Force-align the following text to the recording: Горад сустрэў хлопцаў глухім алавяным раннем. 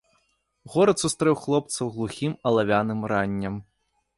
Горад 0.75 1.03
сустрэў 1.03 1.35
хлопцаў 1.43 1.85
глухім 1.99 2.33
алавяным 2.53 2.99
раннем. 3.13 3.63